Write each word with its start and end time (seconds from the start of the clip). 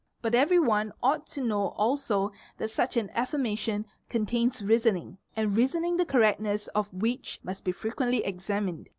But 0.23 0.33
every 0.33 0.57
one 0.57 0.93
ought 1.03 1.27
to 1.27 1.41
know 1.43 1.67
also 1.77 2.31
that 2.57 2.71
such 2.71 2.97
an 2.97 3.11
affirmation 3.13 3.85
contains 4.09 4.63
reasoning, 4.63 5.19
and 5.35 5.55
reasoning 5.55 5.97
the 5.97 6.05
correctness 6.07 6.65
of 6.69 6.91
which 6.91 7.39
must 7.43 7.63
be 7.63 7.71
frequently 7.71 8.23
examined. 8.23 8.89